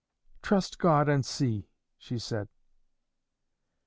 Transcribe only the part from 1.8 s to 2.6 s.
she said.